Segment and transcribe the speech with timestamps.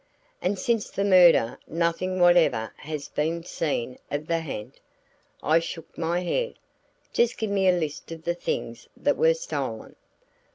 [0.41, 4.79] "And since the murder nothing whatever has been seen of the ha'nt?"
[5.43, 6.55] I shook my head.
[7.13, 9.95] "Just give me a list of the things that were stolen."